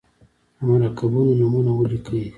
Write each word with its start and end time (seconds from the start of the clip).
د 0.57 0.59
مرکبونو 0.69 1.31
نومونه 1.39 1.71
ولیکئ. 1.73 2.23